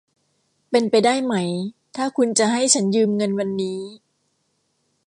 [0.69, 1.35] เป็นไปได้ไหม
[1.95, 3.79] ถ้าคุณจะให้ฉันยืมเงินวันนี้